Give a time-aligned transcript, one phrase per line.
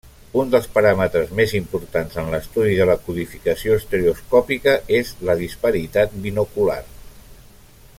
[0.43, 6.83] Un dels paràmetres més importants en l'estudi de la codificació estereoscòpica és la disparitat binocular.